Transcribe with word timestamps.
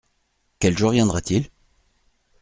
Quel 0.57 0.75
jour 0.75 0.89
viendra-t-il? 0.93 1.51